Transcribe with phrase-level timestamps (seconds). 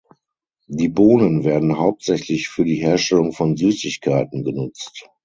[0.65, 5.07] Die Bohnen werden hauptsächlich für die Herstellung von Süßigkeiten genutzt.